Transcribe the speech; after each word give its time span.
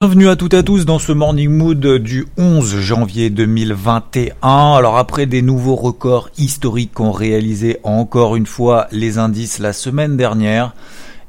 Bienvenue 0.00 0.28
à 0.28 0.36
toutes 0.36 0.54
et 0.54 0.58
à 0.58 0.62
tous 0.62 0.86
dans 0.86 1.00
ce 1.00 1.10
Morning 1.10 1.50
Mood 1.50 1.84
du 1.84 2.28
11 2.36 2.78
janvier 2.78 3.30
2021. 3.30 4.30
Alors 4.76 4.96
après 4.96 5.26
des 5.26 5.42
nouveaux 5.42 5.74
records 5.74 6.30
historiques 6.38 6.92
qu'ont 6.94 7.10
réalisé 7.10 7.80
encore 7.82 8.36
une 8.36 8.46
fois 8.46 8.86
les 8.92 9.18
indices 9.18 9.58
la 9.58 9.72
semaine 9.72 10.16
dernière, 10.16 10.72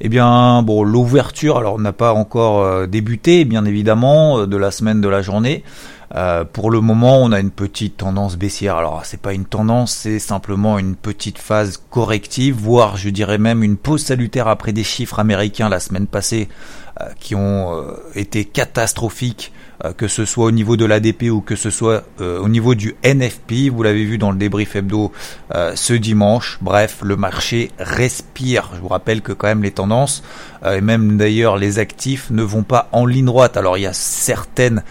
eh 0.01 0.07
bien, 0.07 0.61
bon, 0.61 0.83
l'ouverture, 0.83 1.57
alors 1.57 1.79
n'a 1.79 1.93
pas 1.93 2.13
encore 2.13 2.61
euh, 2.61 2.85
débuté, 2.85 3.43
bien 3.43 3.65
évidemment, 3.65 4.41
euh, 4.41 4.45
de 4.45 4.55
la 4.55 4.69
semaine 4.69 5.01
de 5.01 5.09
la 5.09 5.23
journée. 5.23 5.63
Euh, 6.15 6.43
pour 6.43 6.71
le 6.71 6.81
moment, 6.81 7.21
on 7.21 7.31
a 7.31 7.39
une 7.39 7.51
petite 7.51 7.97
tendance 7.97 8.35
baissière. 8.35 8.77
Alors, 8.77 9.05
c'est 9.05 9.21
pas 9.21 9.33
une 9.33 9.45
tendance, 9.45 9.93
c'est 9.93 10.19
simplement 10.19 10.79
une 10.79 10.95
petite 10.95 11.37
phase 11.37 11.77
corrective, 11.89 12.55
voire, 12.55 12.97
je 12.97 13.09
dirais 13.09 13.37
même, 13.37 13.63
une 13.63 13.77
pause 13.77 14.03
salutaire 14.03 14.47
après 14.47 14.73
des 14.73 14.83
chiffres 14.83 15.19
américains 15.19 15.69
la 15.69 15.79
semaine 15.79 16.07
passée 16.07 16.49
qui 17.19 17.33
ont 17.33 17.95
été 18.13 18.43
catastrophiques 18.43 19.53
euh, 19.53 19.68
que 19.97 20.07
ce 20.07 20.25
soit 20.25 20.45
au 20.45 20.51
niveau 20.51 20.75
de 20.75 20.85
l'ADP 20.85 21.23
ou 21.31 21.41
que 21.41 21.55
ce 21.55 21.69
soit 21.69 22.03
euh, 22.19 22.39
au 22.39 22.49
niveau 22.49 22.75
du 22.75 22.95
NFP. 23.03 23.69
Vous 23.71 23.83
l'avez 23.83 24.03
vu 24.03 24.17
dans 24.17 24.31
le 24.31 24.37
débrief 24.37 24.75
hebdo 24.75 25.11
euh, 25.55 25.71
ce 25.75 25.93
dimanche. 25.93 26.57
Bref, 26.61 26.97
le 27.01 27.15
marché 27.15 27.71
respire. 27.79 28.69
Je 28.75 28.81
vous 28.81 28.89
rappelle 28.89 29.21
que 29.21 29.31
quand 29.31 29.47
même 29.47 29.63
les 29.63 29.71
tendances 29.71 30.23
et 30.65 30.81
même 30.81 31.15
d'ailleurs 31.15 31.55
les 31.55 31.79
actifs 31.79 32.31
ne 32.31 32.43
vont 32.43 32.63
pas 32.63 32.89
en 32.91 33.05
ligne 33.05 33.25
droite. 33.25 33.55
Alors 33.55 33.77
il 33.77 33.81
y 33.81 33.87
a 33.87 33.93
certaines 33.93 34.83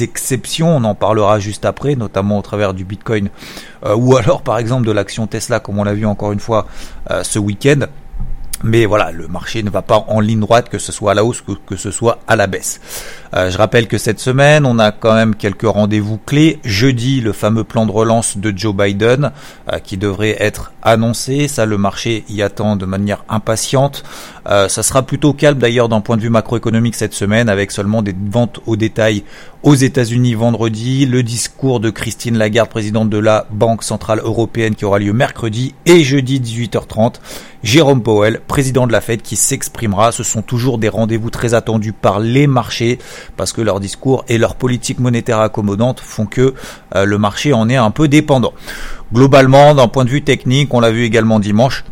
exceptions, 0.00 0.76
on 0.76 0.84
en 0.84 0.94
parlera 0.94 1.38
juste 1.38 1.64
après, 1.64 1.96
notamment 1.96 2.38
au 2.38 2.42
travers 2.42 2.74
du 2.74 2.84
Bitcoin 2.84 3.30
ou 3.96 4.16
alors 4.16 4.42
par 4.42 4.58
exemple 4.58 4.86
de 4.86 4.92
l'action 4.92 5.26
Tesla 5.26 5.60
comme 5.60 5.78
on 5.78 5.84
l'a 5.84 5.94
vu 5.94 6.04
encore 6.04 6.32
une 6.32 6.40
fois 6.40 6.66
ce 7.22 7.38
week-end. 7.38 7.86
Mais 8.64 8.86
voilà, 8.86 9.12
le 9.12 9.28
marché 9.28 9.62
ne 9.62 9.68
va 9.68 9.82
pas 9.82 10.06
en 10.08 10.20
ligne 10.20 10.40
droite, 10.40 10.70
que 10.70 10.78
ce 10.78 10.90
soit 10.90 11.12
à 11.12 11.14
la 11.14 11.22
hausse 11.22 11.42
ou 11.46 11.56
que 11.66 11.76
ce 11.76 11.90
soit 11.90 12.20
à 12.26 12.34
la 12.34 12.46
baisse. 12.46 12.80
Euh, 13.34 13.50
je 13.50 13.58
rappelle 13.58 13.88
que 13.88 13.98
cette 13.98 14.20
semaine, 14.20 14.64
on 14.64 14.78
a 14.78 14.90
quand 14.90 15.14
même 15.14 15.34
quelques 15.34 15.66
rendez-vous 15.66 16.16
clés. 16.16 16.60
Jeudi, 16.64 17.20
le 17.20 17.34
fameux 17.34 17.64
plan 17.64 17.84
de 17.84 17.92
relance 17.92 18.38
de 18.38 18.56
Joe 18.56 18.74
Biden 18.74 19.32
euh, 19.70 19.78
qui 19.80 19.98
devrait 19.98 20.36
être 20.40 20.72
annoncé. 20.82 21.46
Ça, 21.46 21.66
le 21.66 21.76
marché 21.76 22.24
y 22.30 22.40
attend 22.40 22.76
de 22.76 22.86
manière 22.86 23.24
impatiente. 23.28 24.02
Euh, 24.48 24.68
ça 24.68 24.82
sera 24.82 25.02
plutôt 25.02 25.34
calme 25.34 25.58
d'ailleurs 25.58 25.90
d'un 25.90 26.00
point 26.00 26.16
de 26.16 26.22
vue 26.22 26.30
macroéconomique 26.30 26.94
cette 26.94 27.14
semaine, 27.14 27.50
avec 27.50 27.70
seulement 27.70 28.00
des 28.00 28.14
ventes 28.30 28.60
au 28.64 28.76
détail 28.76 29.24
aux 29.62 29.74
États-Unis 29.74 30.34
vendredi, 30.34 31.06
le 31.06 31.22
discours 31.22 31.80
de 31.80 31.88
Christine 31.88 32.36
Lagarde, 32.36 32.68
présidente 32.68 33.08
de 33.08 33.18
la 33.18 33.46
Banque 33.50 33.82
centrale 33.82 34.20
européenne, 34.22 34.74
qui 34.74 34.84
aura 34.84 34.98
lieu 34.98 35.14
mercredi 35.14 35.74
et 35.86 36.04
jeudi 36.04 36.38
18h30. 36.38 37.14
Jérôme 37.62 38.02
Powell, 38.02 38.40
président 38.54 38.86
de 38.86 38.92
la 38.92 39.00
Fed, 39.00 39.20
qui 39.20 39.34
s'exprimera. 39.34 40.12
Ce 40.12 40.22
sont 40.22 40.40
toujours 40.40 40.78
des 40.78 40.88
rendez-vous 40.88 41.28
très 41.28 41.54
attendus 41.54 41.92
par 41.92 42.20
les 42.20 42.46
marchés 42.46 43.00
parce 43.36 43.52
que 43.52 43.60
leur 43.60 43.80
discours 43.80 44.24
et 44.28 44.38
leur 44.38 44.54
politique 44.54 45.00
monétaire 45.00 45.40
accommodante 45.40 45.98
font 45.98 46.24
que 46.24 46.54
euh, 46.94 47.04
le 47.04 47.18
marché 47.18 47.52
en 47.52 47.68
est 47.68 47.74
un 47.74 47.90
peu 47.90 48.06
dépendant. 48.06 48.52
Globalement, 49.12 49.74
d'un 49.74 49.88
point 49.88 50.04
de 50.04 50.10
vue 50.10 50.22
technique, 50.22 50.72
on 50.72 50.78
l'a 50.78 50.92
vu 50.92 51.02
également 51.02 51.40
dimanche, 51.40 51.84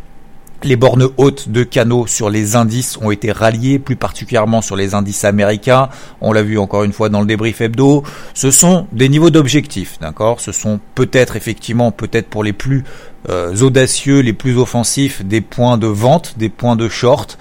les 0.64 0.76
bornes 0.76 1.08
hautes 1.16 1.48
de 1.48 1.62
canaux 1.62 2.06
sur 2.06 2.30
les 2.30 2.56
indices 2.56 2.98
ont 3.00 3.10
été 3.10 3.32
ralliées, 3.32 3.78
plus 3.78 3.96
particulièrement 3.96 4.62
sur 4.62 4.76
les 4.76 4.94
indices 4.94 5.24
américains. 5.24 5.88
On 6.20 6.32
l'a 6.32 6.42
vu 6.42 6.58
encore 6.58 6.84
une 6.84 6.92
fois 6.92 7.08
dans 7.08 7.20
le 7.20 7.26
débrief 7.26 7.60
hebdo. 7.60 8.02
Ce 8.34 8.50
sont 8.50 8.86
des 8.92 9.08
niveaux 9.08 9.30
d'objectifs, 9.30 9.98
d'accord? 10.00 10.40
Ce 10.40 10.52
sont 10.52 10.80
peut-être 10.94 11.36
effectivement, 11.36 11.90
peut-être 11.90 12.28
pour 12.28 12.44
les 12.44 12.52
plus 12.52 12.84
euh, 13.28 13.56
audacieux, 13.60 14.20
les 14.20 14.32
plus 14.32 14.58
offensifs, 14.58 15.24
des 15.24 15.40
points 15.40 15.78
de 15.78 15.86
vente, 15.86 16.34
des 16.38 16.48
points 16.48 16.76
de 16.76 16.88
short. 16.88 17.38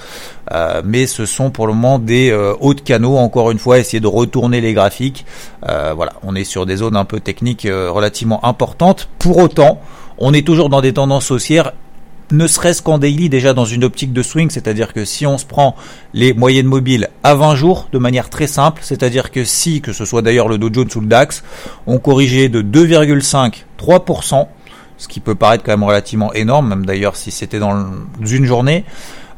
Euh, 0.51 0.81
mais 0.85 1.07
ce 1.07 1.25
sont 1.25 1.49
pour 1.49 1.65
le 1.65 1.73
moment 1.73 1.97
des 1.97 2.29
euh, 2.29 2.53
hauts 2.59 2.73
de 2.73 2.81
canaux. 2.81 3.17
Encore 3.17 3.51
une 3.51 3.59
fois, 3.59 3.79
essayer 3.79 3.99
de 3.99 4.07
retourner 4.07 4.61
les 4.61 4.73
graphiques. 4.73 5.25
voilà, 5.63 6.13
on 6.23 6.35
est 6.35 6.43
sur 6.43 6.65
des 6.65 6.77
zones 6.77 6.95
un 6.95 7.05
peu 7.05 7.19
techniques 7.19 7.67
relativement 7.67 8.43
importantes. 8.45 9.09
Pour 9.19 9.37
autant, 9.37 9.81
on 10.17 10.33
est 10.33 10.45
toujours 10.45 10.69
dans 10.69 10.81
des 10.81 10.93
tendances 10.93 11.31
haussières 11.31 11.71
ne 12.31 12.47
serait-ce 12.47 12.81
qu'en 12.81 12.97
daily 12.97 13.29
déjà 13.29 13.53
dans 13.53 13.65
une 13.65 13.83
optique 13.83 14.13
de 14.13 14.21
swing, 14.21 14.49
c'est-à-dire 14.49 14.93
que 14.93 15.05
si 15.05 15.25
on 15.25 15.37
se 15.37 15.45
prend 15.45 15.75
les 16.13 16.33
moyennes 16.33 16.67
mobiles 16.67 17.09
à 17.23 17.35
20 17.35 17.55
jours 17.55 17.87
de 17.91 17.97
manière 17.97 18.29
très 18.29 18.47
simple, 18.47 18.81
c'est-à-dire 18.83 19.31
que 19.31 19.43
si, 19.43 19.81
que 19.81 19.93
ce 19.93 20.05
soit 20.05 20.21
d'ailleurs 20.21 20.47
le 20.47 20.57
Dow 20.57 20.69
Jones 20.73 20.89
ou 20.95 21.01
le 21.01 21.07
DAX, 21.07 21.43
on 21.87 21.99
corrigeait 21.99 22.49
de 22.49 22.61
2,5, 22.61 23.65
3%, 23.79 24.47
ce 24.97 25.07
qui 25.07 25.19
peut 25.19 25.35
paraître 25.35 25.63
quand 25.63 25.71
même 25.71 25.83
relativement 25.83 26.33
énorme, 26.33 26.69
même 26.69 26.85
d'ailleurs 26.85 27.15
si 27.15 27.31
c'était 27.31 27.59
dans 27.59 27.85
une 28.21 28.45
journée, 28.45 28.85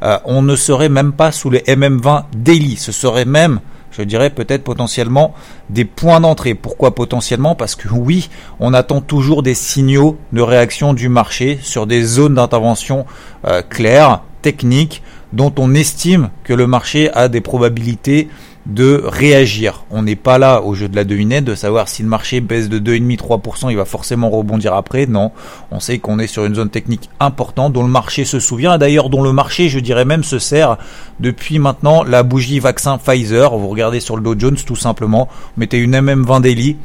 euh, 0.02 0.18
on 0.24 0.42
ne 0.42 0.56
serait 0.56 0.88
même 0.88 1.12
pas 1.12 1.32
sous 1.32 1.50
les 1.50 1.60
MM20 1.60 2.24
daily, 2.36 2.76
ce 2.76 2.92
serait 2.92 3.24
même 3.24 3.60
je 3.96 4.02
dirais 4.02 4.30
peut-être 4.30 4.64
potentiellement 4.64 5.34
des 5.70 5.84
points 5.84 6.20
d'entrée. 6.20 6.54
Pourquoi 6.54 6.94
potentiellement? 6.94 7.54
Parce 7.54 7.74
que 7.74 7.88
oui, 7.88 8.28
on 8.60 8.74
attend 8.74 9.00
toujours 9.00 9.42
des 9.42 9.54
signaux 9.54 10.18
de 10.32 10.42
réaction 10.42 10.94
du 10.94 11.08
marché 11.08 11.58
sur 11.62 11.86
des 11.86 12.02
zones 12.02 12.34
d'intervention 12.34 13.06
euh, 13.46 13.62
claires, 13.62 14.22
techniques, 14.42 15.02
dont 15.32 15.52
on 15.58 15.74
estime 15.74 16.30
que 16.44 16.52
le 16.52 16.66
marché 16.66 17.10
a 17.12 17.28
des 17.28 17.40
probabilités 17.40 18.28
de 18.66 19.02
réagir. 19.04 19.84
On 19.90 20.02
n'est 20.02 20.16
pas 20.16 20.38
là 20.38 20.62
au 20.62 20.74
jeu 20.74 20.88
de 20.88 20.96
la 20.96 21.04
devinette 21.04 21.44
de 21.44 21.54
savoir 21.54 21.88
si 21.88 22.02
le 22.02 22.08
marché 22.08 22.40
baisse 22.40 22.68
de 22.68 22.78
2,5-3%, 22.78 23.70
il 23.70 23.76
va 23.76 23.84
forcément 23.84 24.30
rebondir 24.30 24.74
après. 24.74 25.06
Non, 25.06 25.32
on 25.70 25.80
sait 25.80 25.98
qu'on 25.98 26.18
est 26.18 26.26
sur 26.26 26.44
une 26.44 26.54
zone 26.54 26.70
technique 26.70 27.10
importante 27.20 27.72
dont 27.72 27.82
le 27.82 27.88
marché 27.88 28.24
se 28.24 28.40
souvient, 28.40 28.78
d'ailleurs 28.78 29.10
dont 29.10 29.22
le 29.22 29.32
marché, 29.32 29.68
je 29.68 29.78
dirais 29.78 30.04
même, 30.04 30.24
se 30.24 30.38
sert 30.38 30.78
depuis 31.20 31.58
maintenant 31.58 32.04
la 32.04 32.22
bougie 32.22 32.58
vaccin 32.58 32.96
Pfizer. 32.98 33.56
Vous 33.56 33.68
regardez 33.68 34.00
sur 34.00 34.16
le 34.16 34.22
Dow 34.22 34.34
Jones 34.38 34.56
tout 34.56 34.76
simplement, 34.76 35.28
vous 35.30 35.60
mettez 35.60 35.78
une 35.78 35.94
MM20 35.94 36.40
daily, 36.40 36.76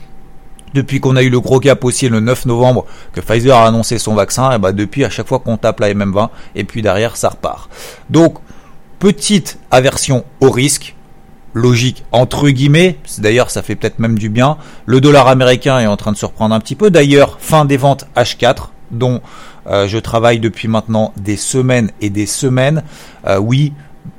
depuis 0.73 0.99
qu'on 0.99 1.15
a 1.15 1.23
eu 1.23 1.29
le 1.29 1.39
gros 1.39 1.59
cap 1.59 1.83
aussi 1.83 2.09
le 2.09 2.19
9 2.19 2.45
novembre 2.45 2.85
que 3.13 3.21
Pfizer 3.21 3.57
a 3.57 3.67
annoncé 3.67 3.97
son 3.97 4.13
vaccin, 4.13 4.51
et 4.51 4.59
bah 4.59 4.71
depuis 4.71 5.05
à 5.05 5.09
chaque 5.09 5.27
fois 5.27 5.39
qu'on 5.39 5.57
tape 5.57 5.79
la 5.79 5.93
MM20 5.93 6.29
et 6.55 6.63
puis 6.63 6.81
derrière 6.81 7.17
ça 7.17 7.29
repart. 7.29 7.69
Donc 8.09 8.35
petite 8.99 9.59
aversion 9.71 10.25
au 10.41 10.51
risque, 10.51 10.95
logique 11.53 12.03
entre 12.11 12.49
guillemets. 12.49 12.97
D'ailleurs, 13.17 13.49
ça 13.49 13.61
fait 13.61 13.75
peut-être 13.75 13.99
même 13.99 14.17
du 14.17 14.29
bien. 14.29 14.57
Le 14.85 15.01
dollar 15.01 15.27
américain 15.27 15.79
est 15.79 15.87
en 15.87 15.97
train 15.97 16.11
de 16.11 16.17
se 16.17 16.25
reprendre 16.25 16.53
un 16.55 16.59
petit 16.59 16.75
peu. 16.75 16.91
D'ailleurs, 16.91 17.37
fin 17.39 17.65
des 17.65 17.77
ventes 17.77 18.05
H4 18.15 18.69
dont 18.91 19.21
euh, 19.67 19.87
je 19.87 19.97
travaille 19.97 20.39
depuis 20.39 20.67
maintenant 20.67 21.13
des 21.17 21.37
semaines 21.37 21.91
et 22.01 22.09
des 22.09 22.25
semaines. 22.25 22.83
Euh, 23.27 23.37
oui, 23.37 23.73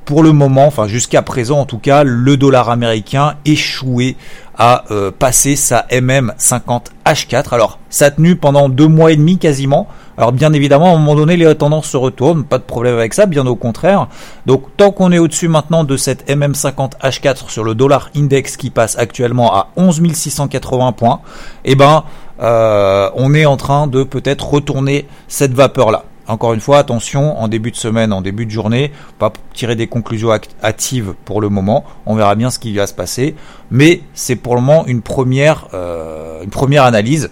pour 0.04 0.22
le 0.22 0.32
moment, 0.32 0.66
enfin 0.66 0.86
jusqu'à 0.86 1.22
présent 1.22 1.60
en 1.60 1.66
tout 1.66 1.78
cas, 1.78 2.02
le 2.04 2.36
dollar 2.36 2.70
américain 2.70 3.34
échoué 3.44 4.16
à 4.56 4.84
euh, 4.90 5.10
passer 5.10 5.56
sa 5.56 5.86
MM50 5.90 6.86
H4. 7.06 7.54
Alors, 7.54 7.78
ça 7.88 8.06
a 8.06 8.10
tenu 8.10 8.36
pendant 8.36 8.69
deux 8.69 8.88
mois 8.88 9.12
et 9.12 9.16
demi 9.16 9.38
quasiment. 9.38 9.88
Alors 10.20 10.32
bien 10.32 10.53
évidemment, 10.53 10.92
à 10.92 10.97
un 10.97 10.98
moment 10.98 11.16
donné, 11.16 11.38
les 11.38 11.54
tendances 11.54 11.86
se 11.86 11.97
retournent, 11.97 12.44
pas 12.44 12.58
de 12.58 12.62
problème 12.62 12.98
avec 12.98 13.14
ça, 13.14 13.25
bien 13.25 13.47
au 13.47 13.56
contraire. 13.56 14.06
Donc 14.44 14.64
tant 14.76 14.91
qu'on 14.91 15.12
est 15.12 15.19
au-dessus 15.19 15.48
maintenant 15.48 15.82
de 15.82 15.97
cette 15.97 16.28
MM50 16.28 16.98
H4 17.03 17.49
sur 17.49 17.64
le 17.64 17.75
dollar 17.75 18.11
index 18.14 18.58
qui 18.58 18.69
passe 18.69 18.99
actuellement 18.99 19.55
à 19.55 19.69
11 19.76 20.12
680 20.12 20.93
points, 20.93 21.20
eh 21.64 21.75
ben 21.75 22.05
euh, 22.43 23.08
on 23.14 23.32
est 23.32 23.46
en 23.46 23.56
train 23.56 23.87
de 23.87 24.02
peut-être 24.02 24.46
retourner 24.46 25.08
cette 25.26 25.55
vapeur-là. 25.55 26.05
Encore 26.28 26.52
une 26.52 26.61
fois, 26.61 26.76
attention, 26.76 27.40
en 27.40 27.49
début 27.49 27.70
de 27.70 27.76
semaine, 27.76 28.12
en 28.12 28.20
début 28.20 28.44
de 28.44 28.50
journée, 28.50 28.93
pas 29.19 29.32
tirer 29.55 29.75
des 29.75 29.87
conclusions 29.87 30.38
actives 30.62 31.14
pour 31.25 31.40
le 31.40 31.49
moment. 31.49 31.87
On 32.05 32.14
verra 32.14 32.34
bien 32.34 32.50
ce 32.50 32.58
qui 32.58 32.75
va 32.75 32.87
se 32.87 32.93
passer. 32.93 33.34
Mais 33.70 34.02
c'est 34.12 34.37
pour 34.37 34.55
le 34.55 34.61
moment 34.61 34.87
une 34.87 35.00
première, 35.00 35.69
euh, 35.72 36.43
une 36.44 36.50
première 36.50 36.84
analyse. 36.84 37.31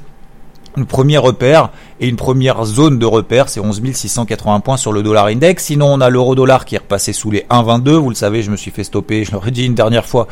Une 0.78 0.86
première 0.86 1.22
repère 1.22 1.70
et 2.00 2.08
une 2.08 2.16
première 2.16 2.64
zone 2.64 2.98
de 2.98 3.06
repère, 3.06 3.48
c'est 3.48 3.60
11 3.60 3.82
680 3.92 4.60
points 4.60 4.76
sur 4.76 4.92
le 4.92 5.02
dollar 5.02 5.26
index. 5.26 5.64
Sinon, 5.64 5.86
on 5.86 6.00
a 6.00 6.08
l'euro 6.08 6.34
dollar 6.34 6.64
qui 6.64 6.76
est 6.76 6.78
repassé 6.78 7.12
sous 7.12 7.30
les 7.30 7.40
1,22. 7.50 7.90
Vous 7.90 8.08
le 8.08 8.14
savez, 8.14 8.42
je 8.42 8.50
me 8.50 8.56
suis 8.56 8.70
fait 8.70 8.84
stopper, 8.84 9.24
je 9.24 9.32
l'aurais 9.32 9.50
dit 9.50 9.66
une 9.66 9.74
dernière 9.74 10.06
fois, 10.06 10.28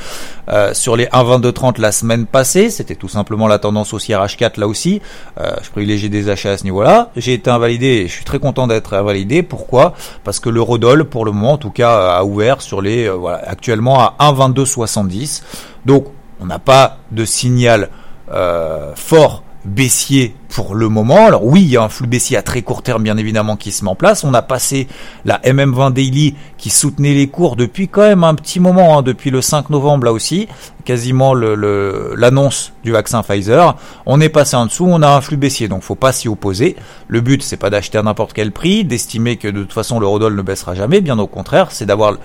euh, 0.49 0.73
sur 0.75 0.97
les 0.97 1.07
1,2230 1.07 1.81
la 1.81 1.93
semaine 1.93 2.27
passée. 2.27 2.71
C'était 2.71 2.95
tout 2.95 3.09
simplement 3.09 3.49
la 3.49 3.59
tendance 3.59 3.93
haussière 3.93 4.25
H4 4.25 4.61
là 4.61 4.69
aussi. 4.69 5.03
Euh, 5.41 5.51
je 5.63 5.71
privilégie 5.71 6.09
des 6.09 6.29
achats 6.29 6.53
à 6.53 6.57
ce 6.57 6.65
niveau-là. 6.65 7.11
J'ai 7.17 7.35
été 7.35 7.51
invalidé 7.51 7.87
et 7.87 8.09
je 8.09 8.13
suis 8.13 8.25
très 8.25 8.39
content 8.39 8.67
d'être 8.67 8.95
invalidé. 8.95 9.43
Pourquoi? 9.43 9.95
Parce 10.25 10.41
que 10.41 10.49
l'euro 10.49 10.79
dollar, 10.79 11.07
pour 11.07 11.25
le 11.25 11.33
moment, 11.33 11.53
en 11.53 11.59
tout 11.59 11.71
cas, 11.71 12.17
a 12.17 12.25
ouvert 12.25 12.63
sur 12.63 12.81
les, 12.81 13.09
euh, 13.09 13.13
voilà, 13.15 13.43
actuellement 13.47 14.01
à 14.01 14.15
1,2270. 14.21 15.43
Donc, 15.85 16.07
on 16.41 16.47
n'a 16.47 16.59
pas 16.59 16.99
de 17.11 17.25
signal 17.25 17.91
euh, 18.33 18.93
fort 18.95 19.43
baissier 19.67 20.35
pour 20.49 20.75
le 20.75 20.89
moment. 20.89 21.27
Alors 21.27 21.45
oui, 21.45 21.63
il 21.63 21.69
y 21.69 21.77
a 21.77 21.83
un 21.83 21.89
flux 21.89 22.07
baissier 22.07 22.37
à 22.37 22.43
très 22.43 22.63
court 22.63 22.83
terme 22.83 23.03
bien 23.03 23.17
évidemment 23.17 23.57
qui 23.57 23.73
se 23.73 23.85
met 23.85 23.91
en 23.91 23.95
place. 23.95 24.25
On 24.25 24.33
a 24.33 24.43
passé 24.43 24.87
la 25.25 25.39
MM20 25.41 25.93
Daily 25.93 26.37
qui 26.57 26.71
soutenait 26.71 27.15
les 27.15 27.27
cours 27.27 27.57
depuis 27.57 27.89
quand 27.89 28.03
même 28.03 28.25
un 28.25 28.35
petit 28.35 28.61
moment, 28.61 28.99
hein, 28.99 29.03
depuis 29.03 29.31
le 29.31 29.43
5 29.43 29.71
novembre 29.71 30.05
là 30.05 30.13
aussi, 30.13 30.49
quasiment 30.85 31.35
l'annonce 31.35 32.73
le, 32.79 32.85
du 32.85 32.93
vaccin 32.93 33.23
Pfizer. 33.23 33.77
On 34.07 34.21
est 34.21 34.29
passé 34.29 34.57
en 34.57 34.67
dessous, 34.67 34.87
on 34.89 35.03
a 35.03 35.09
un 35.09 35.21
flux 35.21 35.37
baissier, 35.37 35.69
donc 35.69 35.83
faut 35.83 35.97
pas 35.97 36.13
s'y 36.13 36.29
opposer. 36.29 36.77
Le 37.09 37.21
but 37.21 37.43
c'est 37.43 37.57
pas 37.57 37.71
d'acheter 37.71 37.99
à 37.99 38.03
n'importe 38.03 38.33
quel 38.33 38.53
prix, 38.53 38.85
d'estimer 38.85 39.37
que 39.37 39.49
de 39.49 39.63
toute 39.63 39.73
façon 39.73 39.99
l'eurodoll 39.99 40.37
ne 40.37 40.43
baissera 40.43 40.75
jamais, 40.75 41.01
bien 41.01 41.19
au 41.19 41.27
contraire, 41.27 41.73
c'est 41.73 41.87
d'avoir 41.87 42.17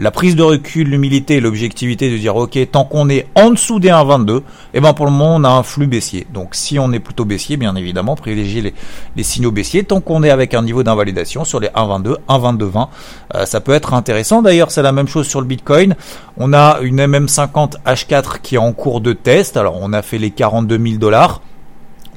la 0.00 0.10
prise 0.10 0.34
de 0.34 0.42
recul, 0.42 0.88
l'humilité 0.88 1.40
l'objectivité 1.40 2.10
de 2.10 2.16
dire 2.16 2.34
ok 2.34 2.58
tant 2.72 2.84
qu'on 2.84 3.10
est 3.10 3.26
en 3.34 3.50
dessous 3.50 3.78
des 3.80 3.90
1,22, 3.90 4.38
et 4.38 4.42
eh 4.74 4.80
ben 4.80 4.94
pour 4.94 5.04
le 5.04 5.12
moment 5.12 5.36
on 5.36 5.44
a 5.44 5.50
un 5.50 5.62
flux 5.62 5.86
baissier. 5.86 6.26
Donc 6.32 6.54
si 6.54 6.78
on 6.78 6.90
est 6.92 6.98
plutôt 6.98 7.26
baissier, 7.26 7.58
bien 7.58 7.76
évidemment 7.76 8.16
privilégier 8.16 8.74
les, 9.14 9.22
signaux 9.22 9.52
baissiers 9.52 9.84
tant 9.84 10.00
qu'on 10.00 10.22
est 10.22 10.30
avec 10.30 10.54
un 10.54 10.62
niveau 10.62 10.82
d'invalidation 10.82 11.44
sur 11.44 11.60
les 11.60 11.68
1,22, 11.68 12.16
1,22,20, 12.28 12.88
euh, 13.34 13.44
ça 13.44 13.60
peut 13.60 13.72
être 13.72 13.92
intéressant. 13.92 14.40
D'ailleurs 14.40 14.70
c'est 14.70 14.82
la 14.82 14.92
même 14.92 15.06
chose 15.06 15.28
sur 15.28 15.42
le 15.42 15.46
Bitcoin. 15.46 15.94
On 16.38 16.54
a 16.54 16.78
une 16.80 17.00
MM50 17.00 17.74
H4 17.84 18.40
qui 18.42 18.54
est 18.54 18.58
en 18.58 18.72
cours 18.72 19.02
de 19.02 19.12
test. 19.12 19.58
Alors 19.58 19.76
on 19.80 19.92
a 19.92 20.00
fait 20.00 20.18
les 20.18 20.30
42 20.30 20.78
000 20.78 20.98
dollars. 20.98 21.42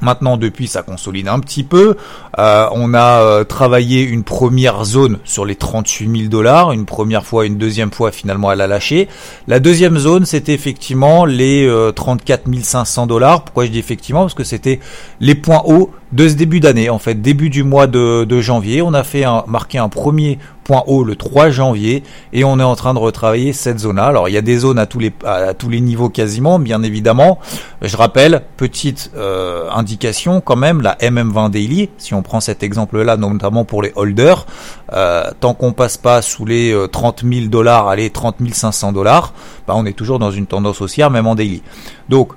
Maintenant, 0.03 0.37
depuis, 0.37 0.67
ça 0.67 0.83
consolide 0.83 1.27
un 1.27 1.39
petit 1.39 1.63
peu. 1.63 1.95
Euh, 2.37 2.67
on 2.71 2.93
a 2.93 3.21
euh, 3.21 3.43
travaillé 3.43 4.01
une 4.01 4.23
première 4.23 4.83
zone 4.83 5.19
sur 5.23 5.45
les 5.45 5.55
38 5.55 6.17
000 6.17 6.29
dollars, 6.29 6.71
une 6.73 6.85
première 6.85 7.25
fois, 7.25 7.45
une 7.45 7.57
deuxième 7.57 7.91
fois, 7.91 8.11
finalement, 8.11 8.51
elle 8.51 8.61
a 8.61 8.67
lâché. 8.67 9.07
La 9.47 9.59
deuxième 9.59 9.97
zone, 9.97 10.25
c'était 10.25 10.53
effectivement 10.53 11.25
les 11.25 11.71
34 11.95 12.47
euh, 12.47 12.61
500 12.61 13.07
dollars. 13.07 13.43
Pourquoi 13.45 13.65
je 13.65 13.71
dis 13.71 13.79
effectivement? 13.79 14.21
Parce 14.21 14.33
que 14.33 14.43
c'était 14.43 14.79
les 15.19 15.35
points 15.35 15.61
hauts 15.65 15.91
de 16.11 16.27
ce 16.27 16.35
début 16.35 16.59
d'année. 16.59 16.89
En 16.89 16.99
fait, 16.99 17.15
début 17.21 17.49
du 17.49 17.63
mois 17.63 17.87
de, 17.87 18.41
janvier, 18.41 18.81
on 18.81 18.93
a 18.93 19.03
fait 19.03 19.23
un, 19.23 19.43
marqué 19.47 19.77
un 19.77 19.89
premier 19.89 20.37
point 20.63 20.83
haut 20.87 21.03
le 21.03 21.15
3 21.15 21.49
janvier 21.49 22.03
et 22.31 22.43
on 22.43 22.59
est 22.59 22.63
en 22.63 22.75
train 22.75 22.93
de 22.93 22.99
retravailler 22.99 23.53
cette 23.53 23.79
zone-là. 23.79 24.05
Alors 24.05 24.29
il 24.29 24.33
y 24.33 24.37
a 24.37 24.41
des 24.41 24.57
zones 24.57 24.79
à 24.79 24.85
tous 24.85 24.99
les 24.99 25.81
niveaux 25.81 26.09
quasiment, 26.09 26.59
bien 26.59 26.83
évidemment. 26.83 27.39
Je 27.81 27.95
rappelle, 27.97 28.43
petite 28.57 29.11
euh, 29.15 29.69
indication 29.71 30.41
quand 30.41 30.55
même, 30.55 30.81
la 30.81 30.95
MM20 30.95 31.49
daily, 31.51 31.89
si 31.97 32.13
on 32.13 32.21
prend 32.21 32.39
cet 32.39 32.63
exemple-là, 32.63 33.17
notamment 33.17 33.65
pour 33.65 33.81
les 33.81 33.91
holders, 33.95 34.45
euh, 34.93 35.29
tant 35.39 35.53
qu'on 35.53 35.73
passe 35.73 35.97
pas 35.97 36.21
sous 36.21 36.45
les 36.45 36.75
30 36.91 37.23
000 37.29 37.47
dollars, 37.47 37.87
allez 37.87 38.09
30 38.09 38.35
500 38.51 38.93
dollars, 38.93 39.33
bah, 39.67 39.73
on 39.75 39.85
est 39.85 39.93
toujours 39.93 40.19
dans 40.19 40.31
une 40.31 40.47
tendance 40.47 40.81
haussière 40.81 41.09
même 41.09 41.27
en 41.27 41.35
daily. 41.35 41.61
Donc 42.09 42.29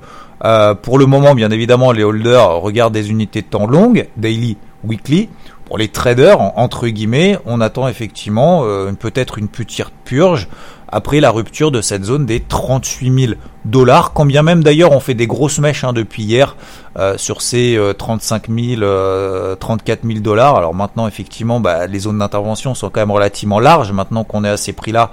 euh, 0.45 0.75
pour 0.75 0.99
le 0.99 1.07
moment, 1.07 1.35
bien 1.35 1.51
évidemment, 1.51 1.93
les 1.93 2.05
holders 2.05 2.61
regardent 2.61 2.95
des 2.95 3.11
unités 3.11 3.43
de 3.43 3.47
temps 3.47 3.67
longues, 3.67 4.09
daily, 4.17 4.57
weekly. 4.85 5.29
Pour 5.67 5.79
les 5.79 5.89
traders, 5.89 6.41
entre 6.57 6.87
guillemets, 6.87 7.39
on 7.45 7.61
attend 7.61 7.89
effectivement 7.89 8.63
euh, 8.65 8.93
peut-être 8.93 9.37
une 9.37 9.49
petite 9.49 9.87
purge 10.05 10.49
après 10.89 11.19
la 11.19 11.33
rupture 11.33 11.73
de 11.73 11.81
cette 11.81 12.05
zone 12.05 12.25
des 12.25 12.39
38 12.39 13.27
000 13.27 13.33
dollars, 13.65 14.13
quand 14.13 14.25
bien 14.25 14.45
même 14.45 14.63
d'ailleurs 14.63 14.93
on 14.93 15.01
fait 15.01 15.15
des 15.15 15.27
grosses 15.27 15.59
mèches 15.59 15.83
hein, 15.83 15.93
depuis 15.93 16.23
hier 16.23 16.57
euh, 16.97 17.19
sur 17.19 17.43
ces 17.43 17.77
35 17.99 18.49
000, 18.49 19.57
34 19.59 20.07
000 20.07 20.21
dollars. 20.21 20.55
Alors 20.55 20.73
maintenant 20.73 21.09
effectivement 21.09 21.59
bah, 21.59 21.89
les 21.89 21.99
zones 21.99 22.21
d'intervention 22.21 22.77
sont 22.77 22.89
quand 22.89 23.01
même 23.01 23.11
relativement 23.11 23.59
larges. 23.59 23.91
Maintenant 23.91 24.23
qu'on 24.23 24.45
est 24.45 24.49
à 24.49 24.57
ces 24.57 24.73
prix-là, 24.73 25.11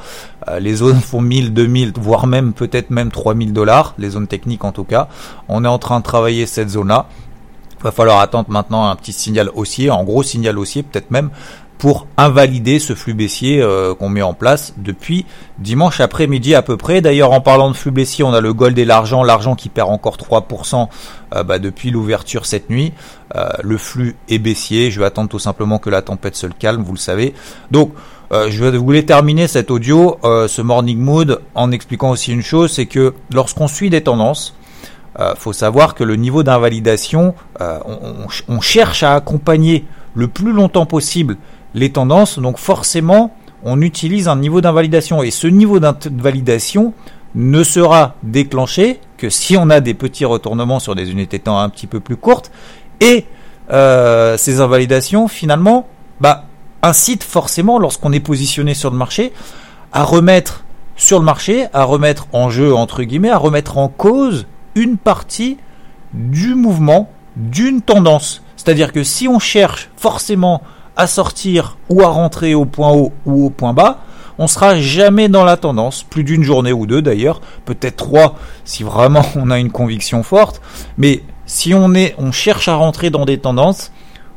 euh, 0.50 0.60
les 0.60 0.76
zones 0.76 1.00
font 1.02 1.22
1000, 1.22 1.54
2000, 1.54 1.94
voire 2.00 2.28
même 2.28 2.54
peut-être 2.54 2.92
même 2.92 3.10
3000 3.10 3.54
dollars, 3.54 3.96
les 3.98 4.12
zones 4.12 4.28
techniques 4.28 4.64
en 4.64 4.72
tout 4.72 4.84
cas. 4.84 5.08
On 5.50 5.66
est 5.66 5.68
en 5.68 5.80
train 5.80 6.00
de 6.00 6.04
travailler 6.04 6.46
cette 6.46 6.70
zone-là 6.70 7.08
va 7.84 7.92
falloir 7.92 8.20
attendre 8.20 8.50
maintenant 8.50 8.90
un 8.90 8.96
petit 8.96 9.14
signal 9.14 9.50
haussier, 9.54 9.90
en 9.90 10.04
gros 10.04 10.24
signal 10.24 10.58
haussier 10.58 10.84
peut-être 10.84 11.12
même 11.12 11.30
pour 11.84 12.08
invalider 12.16 12.80
ce 12.80 12.96
flux 12.96 13.14
baissier 13.14 13.62
euh, 13.62 13.94
qu'on 13.94 14.08
met 14.08 14.22
en 14.22 14.34
place 14.34 14.74
depuis 14.78 15.26
dimanche 15.60 16.00
après-midi 16.00 16.56
à 16.56 16.62
peu 16.62 16.78
près. 16.78 17.02
D'ailleurs, 17.02 17.34
en 17.34 17.42
parlant 17.42 17.70
de 17.70 17.76
flux 17.76 17.92
baissier, 17.92 18.24
on 18.24 18.34
a 18.34 18.40
le 18.40 18.54
gold 18.54 18.80
et 18.80 18.86
l'argent, 18.86 19.22
l'argent 19.22 19.54
qui 19.54 19.68
perd 19.68 19.90
encore 19.90 20.16
3% 20.16 20.88
euh, 21.36 21.44
bah, 21.44 21.60
depuis 21.60 21.92
l'ouverture 21.92 22.46
cette 22.46 22.70
nuit. 22.70 22.94
Euh, 23.36 23.50
le 23.62 23.78
flux 23.78 24.16
est 24.30 24.40
baissier. 24.40 24.92
Je 24.92 25.00
vais 25.02 25.06
attendre 25.06 25.28
tout 25.28 25.40
simplement 25.40 25.78
que 25.78 25.90
la 25.90 26.02
tempête 26.02 26.38
se 26.38 26.48
calme, 26.48 26.84
vous 26.84 26.94
le 26.94 27.00
savez. 27.00 27.34
Donc, 27.70 27.92
je 28.32 28.78
voulais 28.78 29.04
terminer 29.04 29.48
cet 29.48 29.70
audio, 29.70 30.18
ce 30.24 30.62
morning 30.64 30.98
mood, 30.98 31.42
en 31.54 31.72
expliquant 31.72 32.10
aussi 32.10 32.32
une 32.32 32.42
chose, 32.42 32.72
c'est 32.72 32.88
que 32.88 33.14
lorsqu'on 33.32 33.68
suit 33.68 33.92
des 33.92 34.02
tendances, 34.02 34.56
euh, 35.20 35.36
faut 35.36 35.54
savoir 35.54 35.96
que 35.96 36.04
le 36.04 36.16
niveau 36.16 36.44
d'invalidation, 36.44 37.36
euh, 37.62 37.80
on, 38.48 38.62
cherche 38.62 39.04
à 39.04 39.14
accompagner 39.14 39.86
le 40.16 40.28
plus 40.28 40.52
longtemps 40.52 40.86
possible 40.86 41.38
les 41.76 41.92
tendances, 41.92 42.40
donc 42.40 42.58
forcément 42.58 43.36
on 43.64 43.82
utilise 43.82 44.28
un 44.28 44.36
niveau 44.36 44.62
d'invalidation. 44.62 45.24
Et 45.24 45.32
ce 45.32 45.48
niveau 45.48 45.80
d'invalidation 45.80 46.94
ne 47.36 47.64
sera 47.64 48.16
déclenché 48.24 49.00
que 49.18 49.30
si 49.30 49.56
on 49.58 49.70
a 49.70 49.80
des 49.80 49.94
petits 49.94 50.26
retournements 50.26 50.80
sur 50.80 50.96
des 50.96 51.12
unités 51.12 51.38
de 51.38 51.44
temps 51.44 51.60
un 51.60 51.70
petit 51.70 51.88
peu 51.88 52.00
plus 52.00 52.18
courtes. 52.18 52.52
Et 53.00 53.26
euh, 53.72 54.38
ces 54.38 54.62
invalidations 54.62 55.28
finalement 55.28 55.88
bah, 56.20 56.46
incitent 56.82 57.24
forcément 57.24 57.80
lorsqu'on 57.80 58.12
est 58.12 58.20
positionné 58.20 58.74
sur 58.74 58.92
le 58.92 58.98
marché 58.98 59.32
à 59.94 60.04
remettre 60.04 60.66
sur 60.96 61.20
le 61.20 61.26
marché, 61.26 61.66
à 61.74 61.86
remettre 61.86 62.28
en 62.34 62.50
jeu 62.50 62.76
entre 62.76 63.04
guillemets, 63.04 63.30
à 63.30 63.38
remettre 63.38 63.78
en 63.78 63.88
cause 63.88 64.46
une 64.76 64.98
partie 64.98 65.58
du 66.14 66.56
mouvement 66.56 67.10
d'une 67.36 67.82
tendance. 67.82 68.42
C'est-à-dire 68.56 68.92
que 68.92 69.04
si 69.04 69.28
on 69.28 69.40
cherche 69.40 69.90
forcément 69.98 70.62
à 70.96 71.08
sortir 71.08 71.78
ou 71.90 72.02
à 72.02 72.08
rentrer 72.08 72.54
au 72.54 72.66
point 72.66 72.92
haut 72.92 73.12
ou 73.26 73.46
au 73.46 73.50
point 73.50 73.74
bas, 73.74 74.00
on 74.38 74.48
sera 74.48 74.80
jamais 74.80 75.30
dans 75.30 75.44
la 75.44 75.58
tendance, 75.58 76.04
plus 76.04 76.24
d'une 76.24 76.44
journée 76.44 76.74
ou 76.74 76.86
deux 76.86 77.02
d'ailleurs, 77.02 77.42
peut-être 77.66 77.98
trois 77.98 78.36
si 78.64 78.84
vraiment 78.84 79.26
on 79.36 79.52
a 79.52 79.60
une 79.60 79.72
conviction 79.72 80.24
forte, 80.24 80.62
mais 80.98 81.24
si 81.46 81.74
on 81.74 81.94
est 81.94 82.16
on 82.18 82.32
cherche 82.32 82.68
à 82.68 82.76
rentrer 82.76 83.10
dans 83.10 83.26
des 83.26 83.38
tendances, 83.38 83.92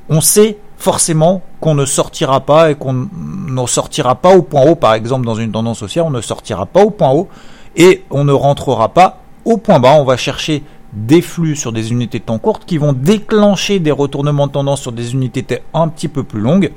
on 0.08 0.20
sait 0.20 0.58
forcément 0.76 1.42
qu'on 1.60 1.74
ne 1.74 1.84
sortira 1.84 2.40
pas 2.40 2.70
et 2.70 2.74
qu'on 2.74 2.92
ne 2.92 3.66
sortira 3.66 4.14
pas 4.16 4.34
au 4.34 4.42
point 4.42 4.62
haut. 4.62 4.74
Par 4.74 4.94
exemple 4.94 5.24
dans 5.24 5.34
une 5.34 5.52
tendance 5.52 5.82
haussière, 5.82 6.06
on 6.06 6.10
ne 6.10 6.20
sortira 6.20 6.66
pas 6.66 6.82
au 6.82 6.90
point 6.90 7.10
haut 7.10 7.28
et 7.76 8.04
on 8.10 8.24
ne 8.24 8.32
rentrera 8.32 8.90
pas 8.90 9.20
au 9.46 9.56
point 9.56 9.78
bas, 9.78 9.94
on 9.94 10.04
va 10.04 10.16
chercher 10.16 10.62
des 10.92 11.22
flux 11.22 11.56
sur 11.56 11.72
des 11.72 11.92
unités 11.92 12.18
de 12.18 12.24
temps 12.24 12.38
courtes 12.38 12.64
qui 12.66 12.78
vont 12.78 12.92
déclencher 12.92 13.78
des 13.78 13.92
retournements 13.92 14.48
de 14.48 14.52
tendance 14.52 14.82
sur 14.82 14.92
des 14.92 15.14
unités 15.14 15.42
de 15.42 15.60
un 15.72 15.88
petit 15.88 16.08
peu 16.08 16.24
plus 16.24 16.40
longues. 16.40 16.72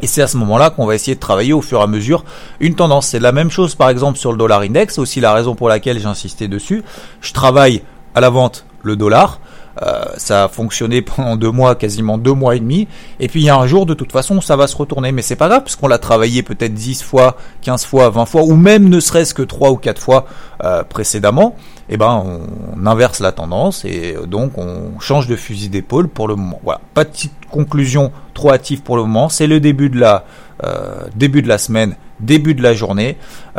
Et 0.00 0.06
c'est 0.06 0.22
à 0.22 0.26
ce 0.26 0.36
moment-là 0.38 0.70
qu'on 0.70 0.86
va 0.86 0.94
essayer 0.94 1.16
de 1.16 1.20
travailler 1.20 1.52
au 1.52 1.60
fur 1.60 1.80
et 1.80 1.82
à 1.82 1.86
mesure 1.86 2.24
une 2.60 2.74
tendance. 2.74 3.08
C'est 3.08 3.18
la 3.18 3.32
même 3.32 3.50
chose 3.50 3.74
par 3.74 3.90
exemple 3.90 4.18
sur 4.18 4.32
le 4.32 4.38
dollar 4.38 4.60
index, 4.62 4.98
aussi 4.98 5.20
la 5.20 5.34
raison 5.34 5.54
pour 5.54 5.68
laquelle 5.68 6.00
j'ai 6.00 6.48
dessus. 6.48 6.82
Je 7.20 7.32
travaille 7.32 7.82
à 8.14 8.20
la 8.20 8.30
vente 8.30 8.64
le 8.82 8.96
dollar. 8.96 9.40
Euh, 9.82 10.04
ça 10.16 10.44
a 10.44 10.48
fonctionné 10.48 11.02
pendant 11.02 11.36
deux 11.36 11.50
mois, 11.50 11.74
quasiment 11.74 12.18
deux 12.18 12.32
mois 12.32 12.56
et 12.56 12.60
demi. 12.60 12.88
Et 13.20 13.28
puis 13.28 13.40
il 13.40 13.44
y 13.44 13.50
a 13.50 13.56
un 13.56 13.66
jour, 13.66 13.86
de 13.86 13.94
toute 13.94 14.12
façon, 14.12 14.40
ça 14.40 14.56
va 14.56 14.66
se 14.66 14.76
retourner. 14.76 15.12
Mais 15.12 15.22
c'est 15.22 15.36
pas 15.36 15.48
grave, 15.48 15.62
puisqu'on 15.64 15.88
l'a 15.88 15.98
travaillé 15.98 16.42
peut-être 16.42 16.74
10 16.74 17.02
fois, 17.02 17.36
15 17.62 17.84
fois, 17.84 18.10
20 18.10 18.26
fois, 18.26 18.42
ou 18.42 18.56
même 18.56 18.88
ne 18.88 19.00
serait-ce 19.00 19.34
que 19.34 19.42
3 19.42 19.70
ou 19.70 19.76
4 19.76 20.00
fois 20.00 20.26
euh, 20.64 20.82
précédemment. 20.82 21.56
Et 21.90 21.94
eh 21.94 21.96
ben, 21.96 22.22
on, 22.24 22.86
inverse 22.86 23.20
la 23.20 23.32
tendance 23.32 23.84
et 23.84 24.14
donc 24.26 24.58
on 24.58 24.98
change 25.00 25.26
de 25.26 25.36
fusil 25.36 25.68
d'épaule 25.68 26.08
pour 26.08 26.28
le 26.28 26.36
moment. 26.36 26.60
Voilà, 26.62 26.80
petite 26.94 27.32
conclusion 27.50 28.12
trop 28.34 28.52
hâtive 28.52 28.82
pour 28.82 28.96
le 28.96 29.02
moment. 29.02 29.28
C'est 29.28 29.46
le 29.46 29.60
début 29.60 29.88
de 29.88 29.98
la 29.98 30.24
euh, 30.64 31.02
début 31.16 31.40
de 31.40 31.48
la 31.48 31.56
semaine, 31.56 31.96
début 32.20 32.54
de 32.54 32.62
la 32.62 32.74
journée. 32.74 33.16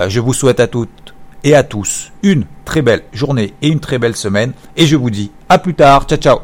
je 0.07 0.19
vous 0.19 0.33
souhaite 0.33 0.59
à 0.59 0.67
toutes 0.67 1.09
et 1.43 1.55
à 1.55 1.63
tous 1.63 2.12
une 2.24 2.46
très 2.65 2.81
belle 2.81 3.03
journée 3.13 3.53
et 3.62 3.69
une 3.69 3.79
très 3.79 4.00
belle 4.00 4.15
semaine. 4.15 4.53
Et 4.75 4.86
je 4.86 4.96
vous 4.96 5.10
dis 5.10 5.31
à 5.48 5.58
plus 5.58 5.75
tard. 5.75 6.05
Ciao, 6.05 6.17
ciao. 6.17 6.39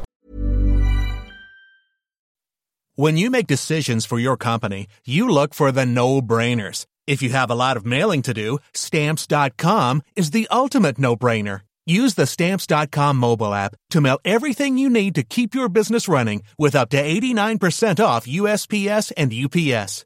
When 2.98 3.18
you 3.18 3.30
make 3.30 3.48
decisions 3.48 4.06
for 4.06 4.20
your 4.20 4.38
company, 4.38 4.88
you 5.06 5.28
look 5.28 5.54
for 5.54 5.72
the 5.74 5.86
no-brainers. 5.86 6.86
If 7.08 7.22
you 7.22 7.32
have 7.32 7.52
a 7.52 7.56
lot 7.56 7.76
of 7.76 7.86
mailing 7.86 8.22
to 8.24 8.34
do, 8.34 8.60
stamps.com 8.74 10.02
is 10.16 10.32
the 10.32 10.48
ultimate 10.50 10.98
no-brainer. 10.98 11.62
Use 11.86 12.16
the 12.16 12.26
Stamps.com 12.26 13.18
mobile 13.18 13.54
app 13.54 13.76
to 13.92 14.02
mail 14.02 14.20
everything 14.26 14.78
you 14.78 14.90
need 14.90 15.14
to 15.16 15.24
keep 15.24 15.54
your 15.54 15.70
business 15.70 16.08
running 16.08 16.42
with 16.58 16.76
up 16.76 16.90
to 16.90 17.02
89% 17.02 18.04
off 18.04 18.26
USPS 18.26 19.12
and 19.16 19.32
UPS. 19.32 20.06